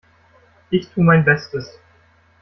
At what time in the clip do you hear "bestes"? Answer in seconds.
1.23-1.77